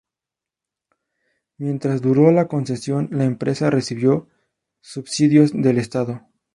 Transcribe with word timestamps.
Mientras 1.59 2.01
duró 2.01 2.31
la 2.31 2.47
concesión, 2.47 3.07
la 3.11 3.23
empresa 3.23 3.69
recibió 3.69 4.27
subsidios 4.79 5.51
del 5.53 5.77
Estado. 5.77 6.23